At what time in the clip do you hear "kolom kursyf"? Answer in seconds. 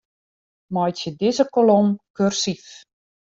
1.53-2.65